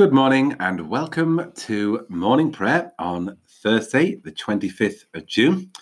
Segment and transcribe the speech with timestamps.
[0.00, 5.72] Good morning and welcome to morning prayer on Thursday, the 25th of June.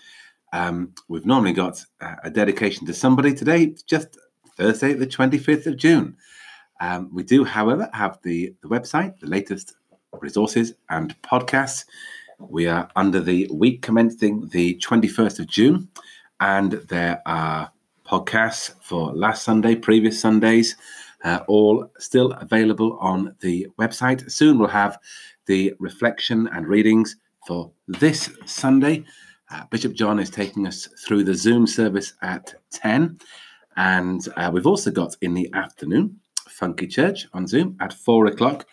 [0.52, 1.84] Um, we've normally got
[2.24, 4.18] a dedication to somebody today, just
[4.56, 6.16] Thursday, the 25th of June.
[6.80, 9.76] Um, we do, however, have the, the website, the latest
[10.21, 11.85] resources and podcasts.
[12.40, 15.90] We are under the week commencing the 21st of June,
[16.41, 17.70] and there are
[18.05, 20.74] podcasts for last Sunday, previous Sundays,
[21.24, 24.30] uh, all still available on the website.
[24.30, 24.98] Soon we'll have
[25.47, 27.16] the reflection and readings
[27.47, 29.05] for this Sunday.
[29.51, 33.19] Uh, Bishop John is taking us through the Zoom service at 10.
[33.77, 38.66] And uh, we've also got in the afternoon Funky Church on Zoom at 4 o'clock.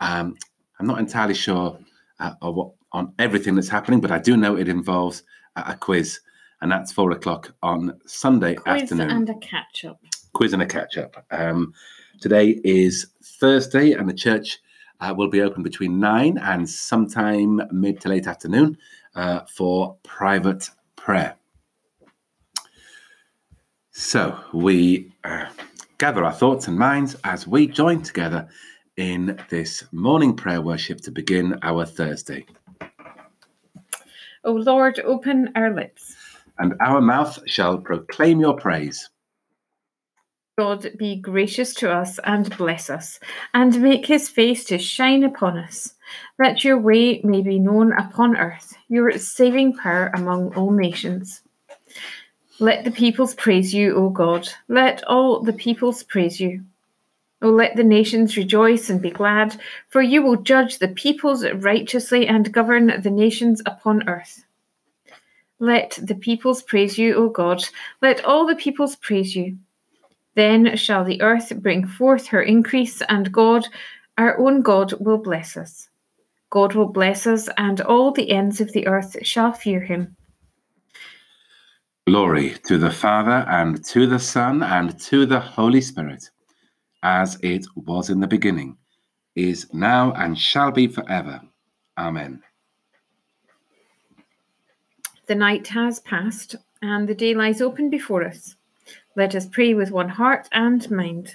[0.00, 0.36] Um,
[0.78, 1.78] I'm not entirely sure
[2.20, 5.22] uh, what, on everything that's happening, but I do know it involves
[5.56, 6.20] a quiz,
[6.60, 9.10] and that's 4 o'clock on Sunday quiz afternoon.
[9.10, 10.00] and a catch up
[10.38, 11.26] quiz and a catch up.
[11.32, 11.74] Um,
[12.20, 14.60] today is Thursday, and the church
[15.00, 18.78] uh, will be open between nine and sometime mid to late afternoon
[19.16, 21.34] uh, for private prayer.
[23.90, 25.46] So we uh,
[25.98, 28.48] gather our thoughts and minds as we join together
[28.96, 32.46] in this morning prayer worship to begin our Thursday.
[34.44, 36.14] O Lord, open our lips.
[36.60, 39.10] And our mouth shall proclaim your praise.
[40.58, 43.20] God be gracious to us and bless us,
[43.54, 45.94] and make his face to shine upon us,
[46.36, 51.42] that your way may be known upon earth, your saving power among all nations.
[52.58, 54.48] Let the peoples praise you, O God.
[54.66, 56.64] Let all the peoples praise you.
[57.40, 62.26] O let the nations rejoice and be glad, for you will judge the peoples righteously
[62.26, 64.44] and govern the nations upon earth.
[65.60, 67.62] Let the peoples praise you, O God.
[68.02, 69.58] Let all the peoples praise you.
[70.38, 73.66] Then shall the earth bring forth her increase, and God,
[74.18, 75.88] our own God, will bless us.
[76.50, 80.16] God will bless us, and all the ends of the earth shall fear him.
[82.06, 86.30] Glory to the Father, and to the Son, and to the Holy Spirit,
[87.02, 88.76] as it was in the beginning,
[89.34, 91.40] is now, and shall be forever.
[91.98, 92.40] Amen.
[95.26, 98.54] The night has passed, and the day lies open before us.
[99.18, 101.34] Let us pray with one heart and mind.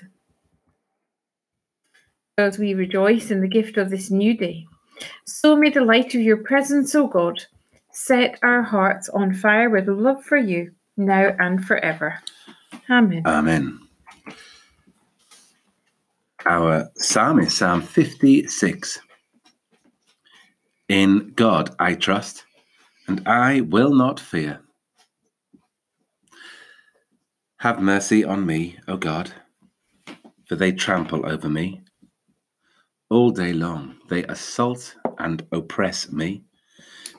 [2.37, 4.65] As we rejoice in the gift of this new day,
[5.25, 7.43] so may the light of your presence, O God,
[7.91, 12.21] set our hearts on fire with love for you, now and forever.
[12.89, 13.23] Amen.
[13.25, 13.79] Amen.
[16.45, 18.97] Our psalm is Psalm 56.
[20.87, 22.45] In God I trust,
[23.09, 24.62] and I will not fear.
[27.63, 29.31] Have mercy on me, O God,
[30.49, 31.79] for they trample over me.
[33.09, 36.43] All day long they assault and oppress me.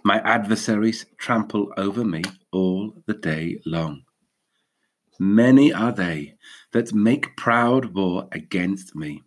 [0.04, 4.02] My adversaries trample over me all the day long.
[5.18, 6.34] Many are they
[6.74, 9.22] that make proud war against me.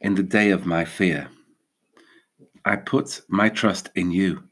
[0.00, 1.28] In the day of my fear,
[2.64, 4.42] I put my trust in you.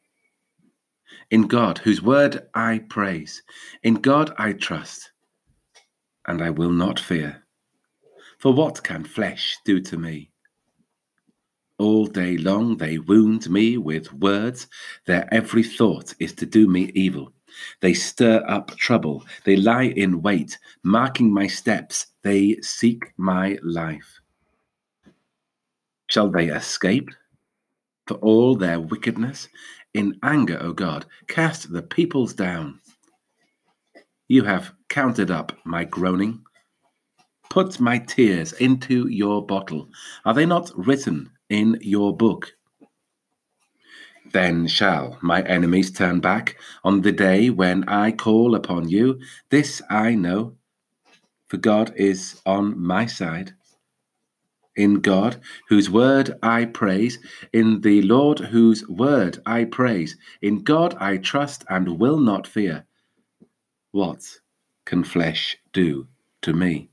[1.31, 3.43] In God, whose word I praise,
[3.83, 5.13] in God I trust,
[6.27, 7.45] and I will not fear.
[8.39, 10.31] For what can flesh do to me?
[11.79, 14.67] All day long they wound me with words,
[15.07, 17.33] their every thought is to do me evil.
[17.81, 24.21] They stir up trouble, they lie in wait, marking my steps, they seek my life.
[26.09, 27.11] Shall they escape?
[28.07, 29.49] For all their wickedness,
[29.95, 32.81] in anger, O God, cast the peoples down.
[34.29, 36.43] You have counted up my groaning.
[37.49, 39.89] Put my tears into your bottle.
[40.25, 42.53] Are they not written in your book?
[44.33, 49.19] Then shall my enemies turn back on the day when I call upon you.
[49.51, 50.57] This I know,
[51.49, 53.55] for God is on my side
[54.81, 55.37] in God,
[55.69, 57.19] whose word I praise,
[57.53, 60.17] in the Lord, whose word I praise.
[60.41, 62.87] In God I trust and will not fear.
[63.93, 64.23] What
[64.87, 66.09] can flesh do
[66.43, 66.89] to me?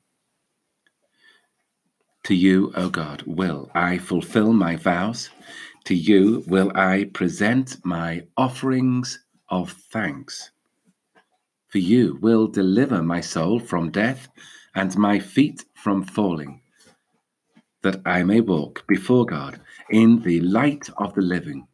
[2.25, 5.29] To you, O God, will I fulfill my vows.
[5.85, 10.51] To you will I present my offerings of thanks.
[11.69, 14.27] For you will deliver my soul from death
[14.75, 16.61] and my feet from falling
[17.83, 21.67] that I may walk before God in the light of the living.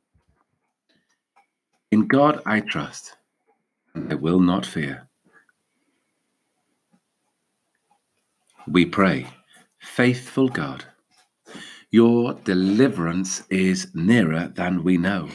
[1.92, 3.18] In God I trust,
[3.96, 5.08] and I will not fear.
[8.68, 9.28] We pray,
[9.80, 10.86] faithful God,
[11.92, 15.30] Your deliverance is nearer than we know.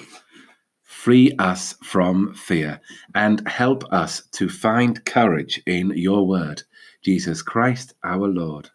[0.84, 2.80] Free us from fear
[3.14, 6.62] and help us to find courage in your word.
[7.04, 8.70] Jesus Christ our Lord.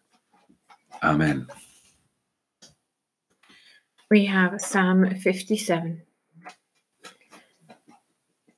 [1.02, 1.48] Amen.
[4.10, 6.02] We have Psalm 57.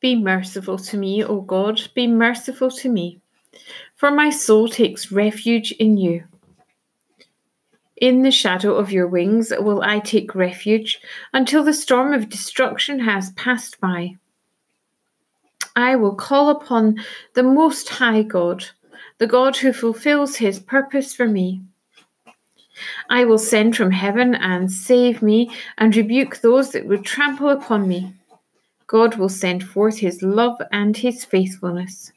[0.00, 3.20] Be merciful to me, O God, be merciful to me,
[3.94, 6.25] for my soul takes refuge in you.
[7.96, 11.00] In the shadow of your wings will I take refuge
[11.32, 14.16] until the storm of destruction has passed by.
[15.76, 16.96] I will call upon
[17.34, 18.64] the Most High God,
[19.19, 21.62] the God who fulfills his purpose for me.
[23.08, 27.88] I will send from heaven and save me and rebuke those that would trample upon
[27.88, 28.12] me.
[28.87, 32.12] God will send forth his love and his faithfulness.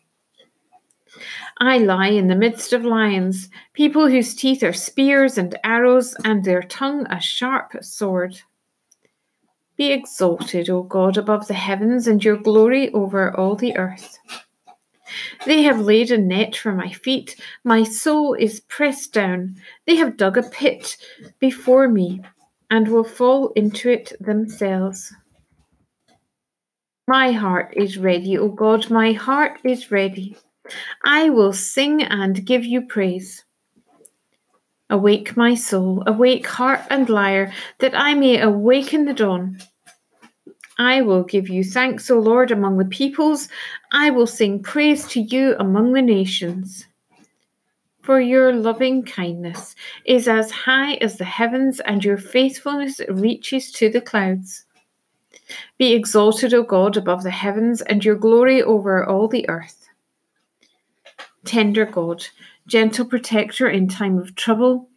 [1.59, 6.44] I lie in the midst of lions, people whose teeth are spears and arrows, and
[6.44, 8.39] their tongue a sharp sword.
[9.75, 14.19] Be exalted, O God, above the heavens, and your glory over all the earth.
[15.45, 19.56] They have laid a net for my feet, my soul is pressed down.
[19.85, 20.97] They have dug a pit
[21.39, 22.21] before me,
[22.69, 25.13] and will fall into it themselves.
[27.07, 30.38] My heart is ready, O God, my heart is ready.
[31.03, 33.44] I will sing and give you praise.
[34.91, 39.59] Awake, my soul, awake, harp and lyre, that I may awaken the dawn.
[40.79, 43.49] I will give you thanks, O Lord, among the peoples.
[43.91, 46.87] I will sing praise to you among the nations.
[48.01, 53.89] For your loving kindness is as high as the heavens, and your faithfulness reaches to
[53.89, 54.65] the clouds.
[55.77, 59.89] Be exalted, O God, above the heavens, and your glory over all the earth
[61.45, 62.25] tender God,
[62.67, 64.88] gentle protector in time of trouble,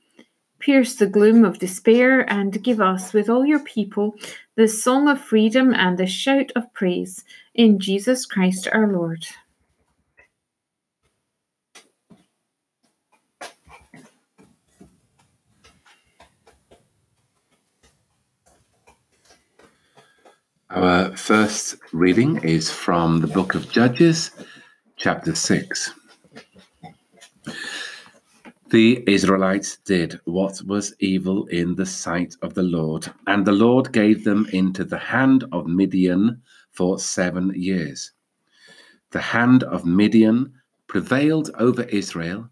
[0.63, 4.15] pierce the gloom of despair and give us, with all your people,
[4.55, 7.25] the song of freedom and the shout of praise
[7.55, 9.27] in Jesus Christ our Lord.
[20.71, 24.31] Our first reading is from the book of Judges,
[24.97, 26.02] chapter 6.
[28.73, 33.93] The Israelites did what was evil in the sight of the Lord, and the Lord
[33.93, 36.41] gave them into the hand of Midian
[36.71, 38.13] for seven years.
[39.11, 40.55] The hand of Midian
[40.87, 42.49] prevailed over Israel,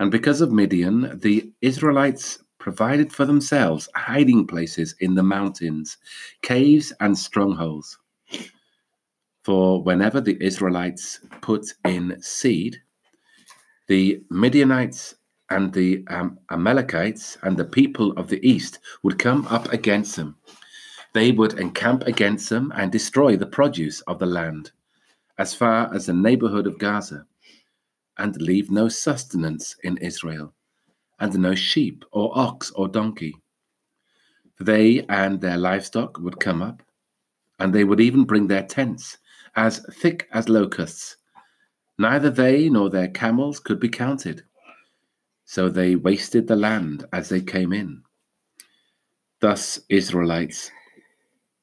[0.00, 5.96] and because of Midian, the Israelites provided for themselves hiding places in the mountains,
[6.42, 7.96] caves, and strongholds.
[9.44, 12.82] For whenever the Israelites put in seed,
[13.86, 15.14] the Midianites
[15.50, 20.36] and the um, Amalekites and the people of the east would come up against them.
[21.12, 24.72] They would encamp against them and destroy the produce of the land
[25.38, 27.26] as far as the neighborhood of Gaza,
[28.18, 30.54] and leave no sustenance in Israel,
[31.20, 33.34] and no sheep or ox or donkey.
[34.56, 36.82] For they and their livestock would come up,
[37.58, 39.18] and they would even bring their tents,
[39.56, 41.16] as thick as locusts.
[41.98, 44.42] Neither they nor their camels could be counted
[45.46, 48.02] so they wasted the land as they came in.
[49.40, 50.70] Thus, Israelites,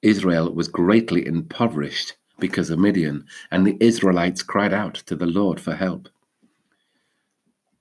[0.02, 5.60] Israel was greatly impoverished because of Midian, and the Israelites cried out to the Lord
[5.60, 6.10] for help.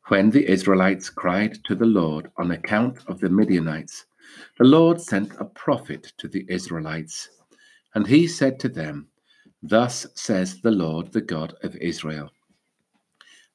[0.08, 4.04] When the Israelites cried to the Lord on account of the Midianites,
[4.58, 7.30] the Lord sent a prophet to the Israelites,
[7.94, 9.08] and he said to them,
[9.62, 12.30] Thus says the Lord, the God of Israel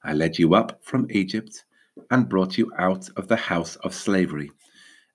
[0.03, 1.65] I led you up from Egypt
[2.11, 4.51] and brought you out of the house of slavery.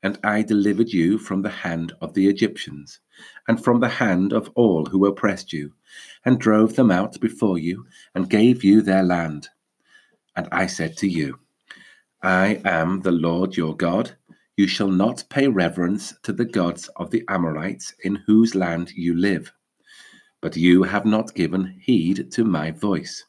[0.03, 3.01] And I delivered you from the hand of the Egyptians,
[3.47, 5.73] and from the hand of all who oppressed you,
[6.25, 7.85] and drove them out before you,
[8.15, 9.49] and gave you their land.
[10.35, 11.39] And I said to you,
[12.23, 14.17] I am the Lord your God.
[14.57, 19.17] You shall not pay reverence to the gods of the Amorites in whose land you
[19.17, 19.53] live.
[20.41, 23.25] But you have not given heed to my voice.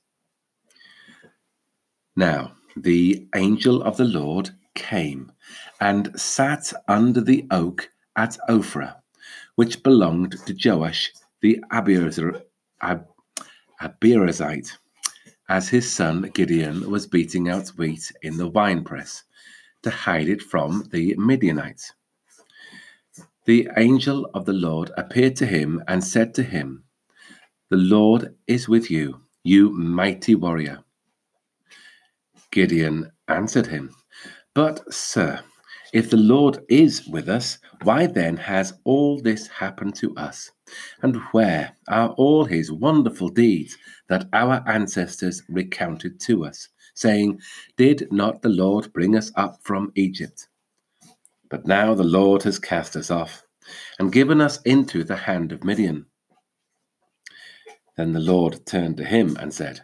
[2.16, 5.32] Now, the angel of the Lord came
[5.80, 8.96] and sat under the oak at Ophrah,
[9.56, 11.12] which belonged to Joash
[11.42, 12.44] the Abiezrite,
[15.50, 19.24] as his son Gideon was beating out wheat in the winepress
[19.84, 21.94] to hide it from the Midianites.
[23.46, 26.86] The angel of the Lord appeared to him and said to him,
[27.70, 30.84] The Lord is with you, you mighty warrior.
[32.54, 33.90] Gideon answered him,
[34.54, 35.42] But, sir,
[35.92, 40.52] If the Lord is with us, why then has all this happened to us?
[41.02, 43.76] And where are all his wonderful deeds
[44.08, 47.40] that our ancestors recounted to us, saying,
[47.76, 50.48] Did not the Lord bring us up from Egypt?
[51.50, 53.44] But now the Lord has cast us off
[53.98, 56.06] and given us into the hand of Midian.
[57.98, 59.82] Then the Lord turned to him and said,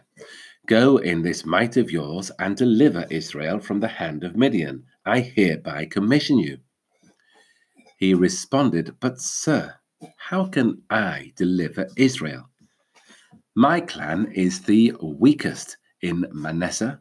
[0.70, 4.84] Go in this might of yours and deliver Israel from the hand of Midian.
[5.04, 6.58] I hereby commission you.
[7.98, 9.74] He responded, But, sir,
[10.16, 12.48] how can I deliver Israel?
[13.56, 17.00] My clan is the weakest in Manasseh,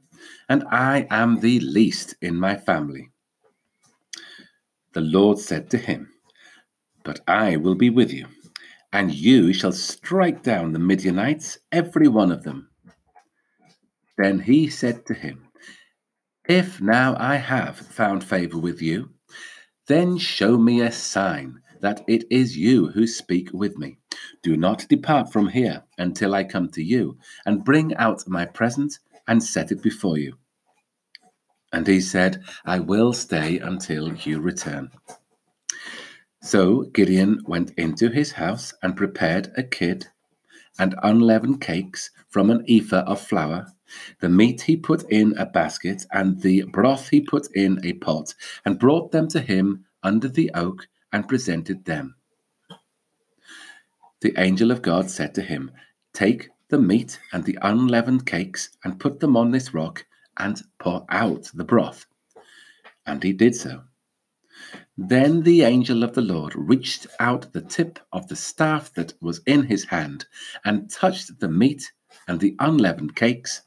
[0.50, 3.12] and I am the least in my family.
[4.94, 6.10] The Lord said to him,
[7.04, 8.26] But I will be with you,
[8.92, 12.69] and you shall strike down the Midianites, every one of them.
[14.20, 15.48] Then he said to him,
[16.44, 19.12] If now I have found favor with you,
[19.88, 23.98] then show me a sign that it is you who speak with me.
[24.44, 29.00] Do not depart from here until I come to you, and bring out my present
[29.26, 30.38] and set it before you.
[31.72, 34.92] And he said, I will stay until you return.
[36.42, 40.08] So Gideon went into his house and prepared a kid
[40.78, 43.68] and unleavened cakes from an ephah of flour.
[44.20, 48.34] The meat he put in a basket, and the broth he put in a pot,
[48.66, 52.16] and brought them to him under the oak and presented them.
[54.22, 55.72] The angel of God said to him,
[56.14, 60.06] Take the meat and the unleavened cakes and put them on this rock
[60.38, 62.06] and pour out the broth.
[63.06, 63.84] And he did so.
[64.98, 69.42] Then the angel of the Lord reached out the tip of the staff that was
[69.46, 70.26] in his hand
[70.66, 71.92] and touched the meat
[72.28, 73.62] and the unleavened cakes,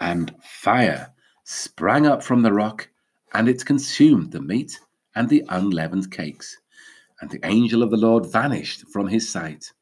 [0.00, 1.12] and fire
[1.44, 2.88] sprang up from the rock,
[3.34, 4.80] and it consumed the meat
[5.14, 6.58] and the unleavened cakes.
[7.20, 9.72] And the angel of the Lord vanished from his sight.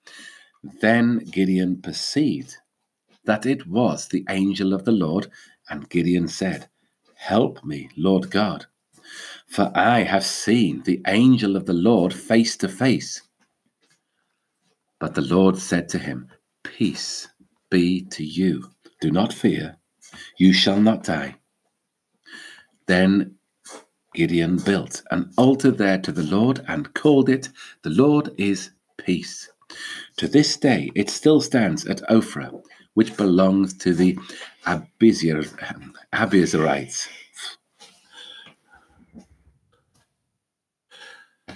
[0.63, 2.57] Then Gideon perceived
[3.25, 5.29] that it was the angel of the Lord,
[5.69, 6.69] and Gideon said,
[7.17, 8.67] Help me, Lord God,
[9.47, 13.23] for I have seen the angel of the Lord face to face.
[14.99, 16.29] But the Lord said to him,
[16.63, 17.29] Peace
[17.71, 18.71] be to you.
[19.01, 19.80] Do not fear.
[20.39, 21.37] You shall not die.
[22.87, 23.37] Then
[24.15, 27.49] Gideon built an altar there to the Lord and called it,
[27.83, 29.49] The Lord is Peace.
[30.17, 32.61] To this day, it still stands at Ophrah,
[32.95, 34.19] which belongs to the
[34.67, 35.49] Abiezrites.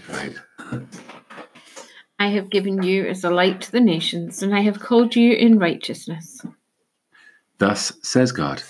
[0.09, 0.37] Right.
[2.19, 5.33] I have given you as a light to the nations, and I have called you
[5.33, 6.47] in righteousness.
[7.59, 8.63] Thus says God,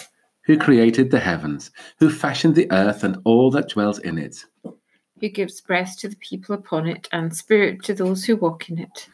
[0.44, 4.44] who created the heavens, who fashioned the earth and all that dwells in it,
[5.20, 8.78] who gives breath to the people upon it, and spirit to those who walk in
[8.78, 9.08] it.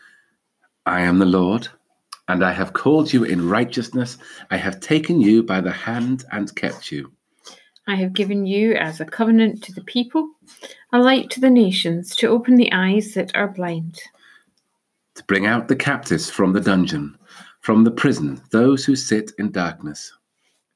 [0.87, 1.69] I am the Lord,
[2.27, 4.19] and I have called you in righteousness.
[4.51, 7.13] I have taken you by the hand and kept you.
[7.87, 10.31] I have given you as a covenant to the people,
[10.93, 14.01] a light to the nations, to open the eyes that are blind,
[15.17, 17.17] to bring out the captives from the dungeon,
[17.61, 20.13] from the prison, those who sit in darkness.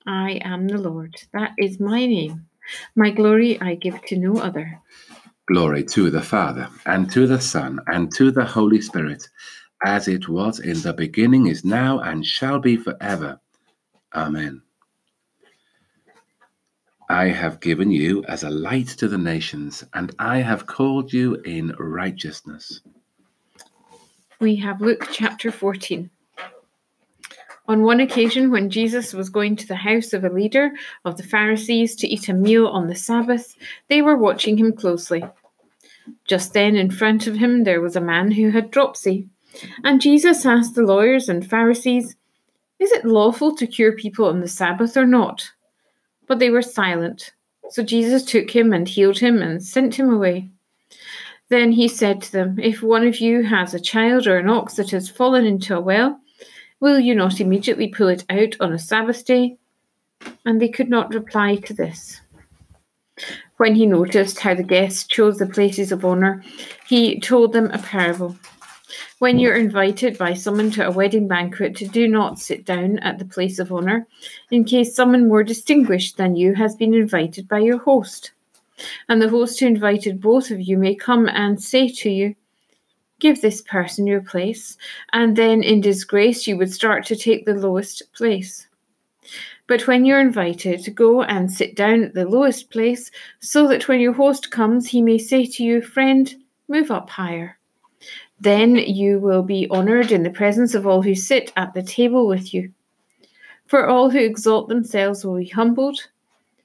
[0.06, 1.16] I am the Lord.
[1.32, 2.46] That is my name.
[2.94, 4.80] My glory I give to no other.
[5.46, 9.28] Glory to the Father, and to the Son, and to the Holy Spirit,
[9.84, 13.38] as it was in the beginning, is now, and shall be forever.
[14.14, 14.62] Amen.
[17.10, 21.34] I have given you as a light to the nations, and I have called you
[21.44, 22.80] in righteousness.
[24.40, 26.10] We have Luke chapter 14.
[27.66, 30.72] On one occasion, when Jesus was going to the house of a leader
[31.06, 33.56] of the Pharisees to eat a meal on the Sabbath,
[33.88, 35.24] they were watching him closely.
[36.26, 39.28] Just then, in front of him, there was a man who had dropsy.
[39.82, 42.16] And Jesus asked the lawyers and Pharisees,
[42.78, 45.50] Is it lawful to cure people on the Sabbath or not?
[46.26, 47.32] But they were silent.
[47.70, 50.50] So Jesus took him and healed him and sent him away.
[51.48, 54.74] Then he said to them, If one of you has a child or an ox
[54.74, 56.20] that has fallen into a well,
[56.84, 59.56] will you not immediately pull it out on a Sabbath day?
[60.44, 62.20] And they could not reply to this.
[63.56, 66.44] When he noticed how the guests chose the places of honour,
[66.86, 68.36] he told them a parable.
[69.18, 73.24] When you're invited by someone to a wedding banquet, do not sit down at the
[73.24, 74.06] place of honour,
[74.50, 78.32] in case someone more distinguished than you has been invited by your host.
[79.08, 82.34] And the host who invited both of you may come and say to you,
[83.24, 84.76] Give this person your place,
[85.14, 88.66] and then in disgrace you would start to take the lowest place.
[89.66, 93.98] But when you're invited, go and sit down at the lowest place, so that when
[93.98, 96.34] your host comes, he may say to you, Friend,
[96.68, 97.58] move up higher.
[98.40, 102.26] Then you will be honoured in the presence of all who sit at the table
[102.26, 102.74] with you.
[103.64, 105.98] For all who exalt themselves will be humbled,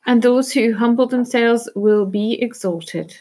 [0.05, 3.15] and those who humble themselves will be exalted.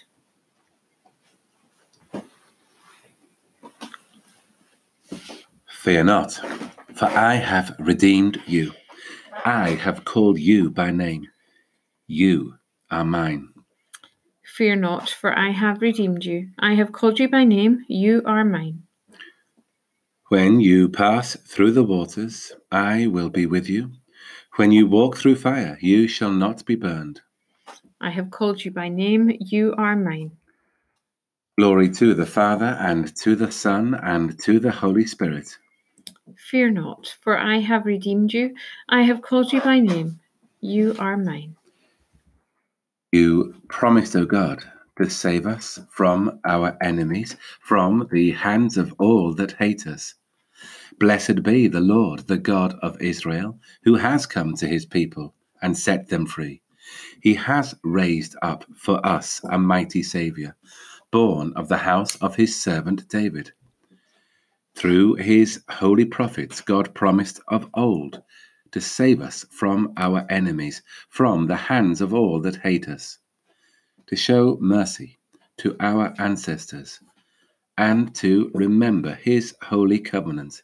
[5.78, 6.32] Fear not,
[6.94, 8.72] for I have redeemed you.
[9.44, 11.28] I have called you by name.
[12.08, 12.54] You
[12.90, 13.50] are mine.
[14.44, 16.48] Fear not, for I have redeemed you.
[16.58, 17.84] I have called you by name.
[17.86, 18.82] You are mine.
[20.30, 23.92] When you pass through the waters, I will be with you.
[24.56, 27.20] When you walk through fire, you shall not be burned.
[28.00, 29.30] I have called you by name.
[29.38, 30.32] You are mine.
[31.56, 35.56] Glory to the Father, and to the Son, and to the Holy Spirit.
[36.36, 38.54] Fear not, for I have redeemed you.
[38.88, 40.20] I have called you by name.
[40.60, 41.56] You are mine.
[43.12, 44.62] You promised, O God,
[44.98, 50.14] to save us from our enemies, from the hands of all that hate us.
[50.98, 55.78] Blessed be the Lord, the God of Israel, who has come to his people and
[55.78, 56.60] set them free.
[57.20, 60.56] He has raised up for us a mighty Saviour,
[61.10, 63.52] born of the house of his servant David.
[64.78, 68.22] Through his holy prophets, God promised of old
[68.70, 73.18] to save us from our enemies, from the hands of all that hate us,
[74.06, 75.18] to show mercy
[75.56, 77.00] to our ancestors,
[77.76, 80.62] and to remember his holy covenant.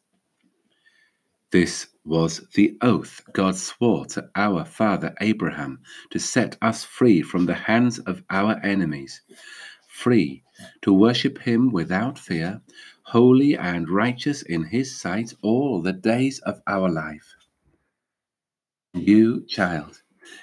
[1.51, 5.81] This was the oath God swore to our father Abraham
[6.11, 9.23] to set us free from the hands of our enemies,
[9.89, 10.45] free
[10.83, 12.61] to worship him without fear,
[13.05, 17.35] holy and righteous in his sight all the days of our life.
[18.95, 20.03] You, child,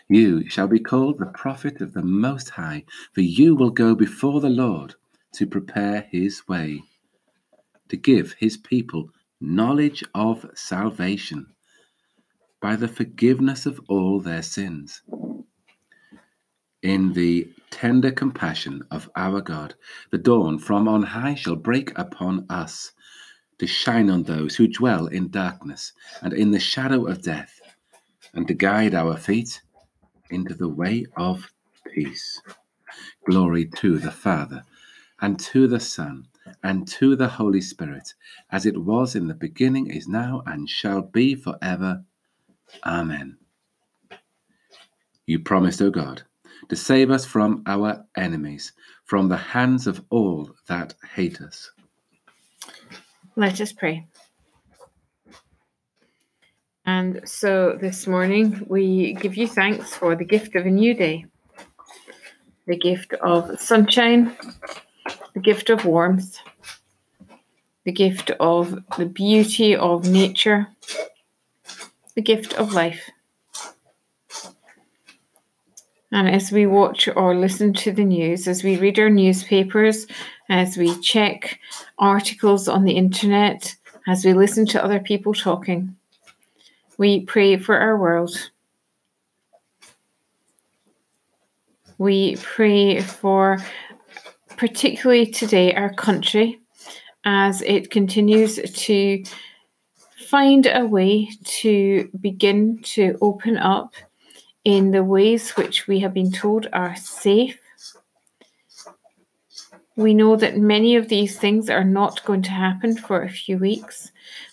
[0.09, 4.41] you shall be called the prophet of the Most High, for you will go before
[4.41, 4.95] the Lord
[5.33, 6.83] to prepare his way,
[7.89, 11.47] to give his people knowledge of salvation
[12.61, 15.01] by the forgiveness of all their sins.
[16.83, 19.75] In the tender compassion of our God,
[20.09, 22.91] the dawn from on high shall break upon us
[23.59, 27.61] to shine on those who dwell in darkness and in the shadow of death
[28.33, 29.61] and to guide our feet
[30.31, 31.47] into the way of
[31.93, 32.41] peace.
[33.25, 34.63] Glory to the Father,
[35.21, 36.27] and to the Son,
[36.63, 38.13] and to the Holy Spirit,
[38.51, 42.03] as it was in the beginning, is now, and shall be forever.
[42.83, 43.37] Amen.
[45.27, 46.23] You promised, O God,
[46.69, 48.73] to save us from our enemies,
[49.05, 51.71] from the hands of all that hate us.
[53.35, 54.07] Let us pray.
[56.85, 61.25] And so this morning we give you thanks for the gift of a new day,
[62.67, 64.35] the gift of sunshine,
[65.33, 66.37] the gift of warmth,
[67.85, 70.67] the gift of the beauty of nature,
[72.15, 73.09] the gift of life.
[76.11, 80.07] And as we watch or listen to the news, as we read our newspapers,
[80.49, 81.59] as we check
[81.99, 83.73] articles on the internet,
[84.07, 85.95] as we listen to other people talking,
[86.97, 88.51] we pray for our world.
[91.97, 93.59] We pray for,
[94.57, 96.59] particularly today, our country
[97.23, 99.23] as it continues to
[100.27, 103.93] find a way to begin to open up
[104.63, 107.59] in the ways which we have been told are safe.
[109.95, 113.57] We know that many of these things are not going to happen for a few
[113.57, 114.11] weeks,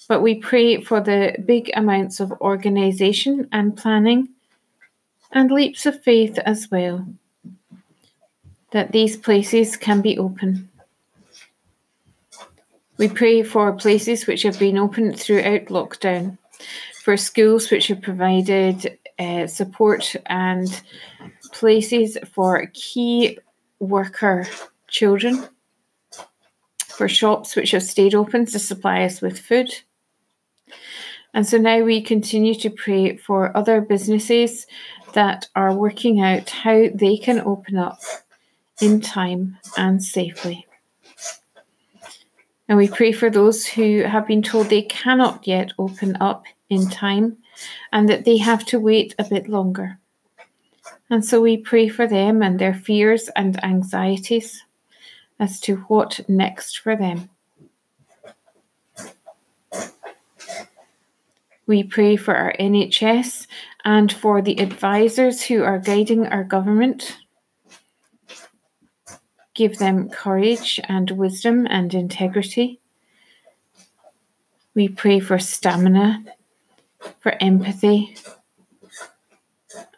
[0.09, 4.29] but we pray for the big amounts of organization and planning
[5.33, 7.07] and leaps of faith as well,
[8.73, 10.68] that these places can be open.
[12.97, 16.38] We pray for places which have been opened throughout lockdown,
[17.05, 20.83] for schools which have provided uh, support and
[21.52, 23.38] places for key
[23.78, 24.46] worker
[24.88, 25.48] children,
[26.87, 29.70] for shops which have stayed open to supply us with food
[31.35, 34.66] and so now we continue to pray for other businesses
[35.14, 38.00] that are working out how they can open up
[38.81, 40.66] in time and safely.
[42.68, 46.88] And we pray for those who have been told they cannot yet open up in
[46.88, 47.38] time
[47.92, 49.99] and that they have to wait a bit longer.
[51.11, 54.62] And so we pray for them and their fears and anxieties
[55.40, 57.31] as to what next for them.
[61.66, 63.47] We pray for our NHS
[63.85, 67.18] and for the advisors who are guiding our government.
[69.55, 72.81] Give them courage and wisdom and integrity.
[74.75, 76.25] We pray for stamina,
[77.20, 78.16] for empathy,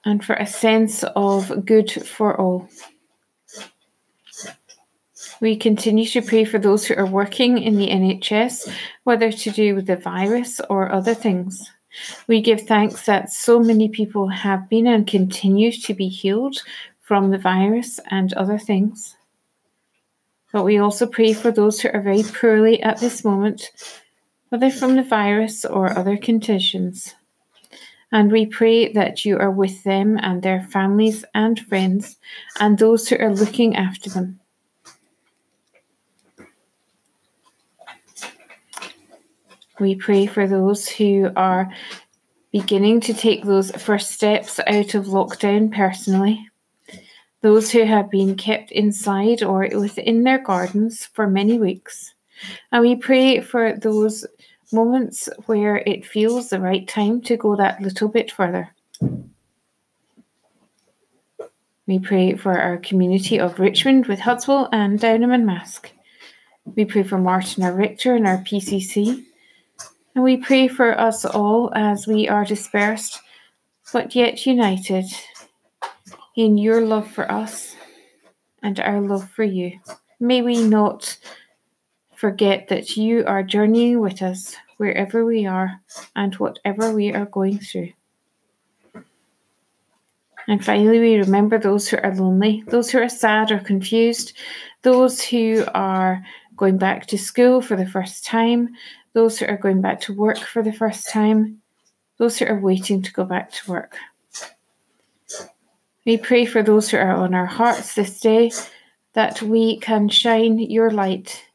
[0.04, 2.68] and for a sense of good for all.
[5.40, 8.70] We continue to pray for those who are working in the NHS,
[9.04, 11.70] whether to do with the virus or other things.
[12.26, 16.58] We give thanks that so many people have been and continue to be healed
[17.00, 19.16] from the virus and other things.
[20.52, 23.70] But we also pray for those who are very poorly at this moment,
[24.50, 27.14] whether from the virus or other conditions.
[28.12, 32.16] And we pray that you are with them and their families and friends
[32.58, 34.40] and those who are looking after them.
[39.78, 41.72] We pray for those who are
[42.52, 46.48] beginning to take those first steps out of lockdown personally,
[47.40, 52.14] those who have been kept inside or within their gardens for many weeks.
[52.72, 54.26] And we pray for those
[54.72, 58.74] moments where it feels the right time to go that little bit further.
[61.86, 65.90] We pray for our community of Richmond with Hudswell and Downholme and Marske.
[66.76, 69.24] We pray for Martin, our rector, and our PCC.
[70.14, 73.20] And we pray for us all as we are dispersed,
[73.92, 75.06] but yet united
[76.36, 77.74] in your love for us
[78.62, 79.80] and our love for you.
[80.20, 81.16] May we not
[82.20, 85.80] forget that you are journeying with us wherever we are
[86.14, 87.90] and whatever we are going through.
[90.46, 94.34] And finally, we remember those who are lonely, those who are sad or confused,
[94.82, 96.22] those who are
[96.58, 98.68] going back to school for the first time,
[99.14, 101.62] those who are going back to work for the first time,
[102.18, 103.96] those who are waiting to go back to work.
[106.04, 108.52] We pray for those who are on our hearts this day
[109.14, 111.46] that we can shine your light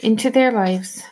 [0.00, 1.02] into their lives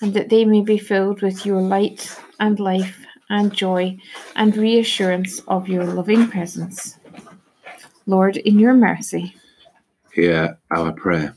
[0.00, 3.96] and that they may be filled with your light and life and joy
[4.36, 6.98] and reassurance of your loving presence.
[8.06, 9.34] Lord, in your mercy,
[10.12, 11.34] hear our prayer.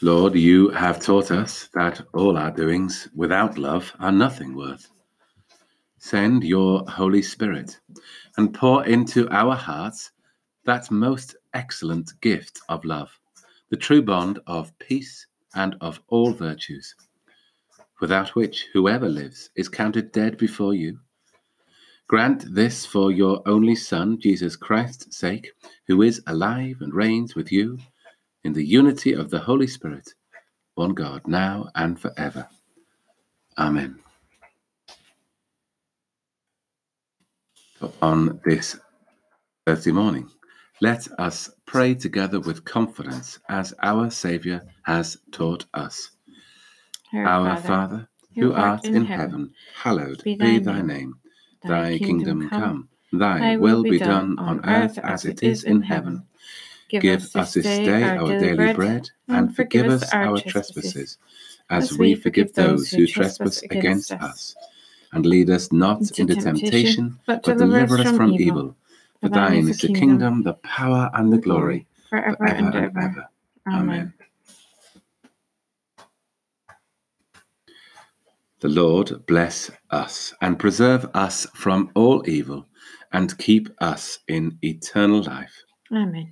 [0.00, 4.88] Lord, you have taught us that all our doings without love are nothing worth.
[5.98, 7.80] Send your Holy Spirit
[8.36, 10.12] and pour into our hearts
[10.64, 13.18] that most excellent gift of love,
[13.70, 16.94] the true bond of peace and of all virtues,
[18.00, 20.98] without which whoever lives is counted dead before you.
[22.06, 25.50] Grant this for your only Son, Jesus Christ's sake,
[25.86, 27.78] who is alive and reigns with you
[28.44, 30.12] in the unity of the Holy Spirit,
[30.74, 32.46] one God, now and forever.
[33.56, 33.98] Amen.
[38.02, 38.76] On this
[39.66, 40.28] Thursday morning,
[40.80, 46.10] let us pray together with confidence as our Saviour has taught us.
[47.12, 51.14] Our, Our Father, Father, who art in heaven, hallowed be thy name.
[51.62, 56.24] Thy kingdom come, thy will be done on earth as it is in heaven.
[56.90, 61.18] Give us this day our daily bread, and forgive us our trespasses,
[61.70, 64.54] as we forgive those who trespass against us.
[65.12, 68.76] And lead us not into temptation, but deliver us from evil.
[69.24, 73.00] For thine is the kingdom, the power, and the glory, forever forever and and ever.
[73.00, 73.28] ever.
[73.68, 74.12] Amen.
[78.60, 82.66] The Lord bless us and preserve us from all evil
[83.14, 85.54] and keep us in eternal life.
[85.90, 86.30] Amen.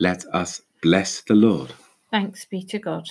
[0.00, 1.72] Let us bless the Lord.
[2.10, 3.08] Thanks be to God.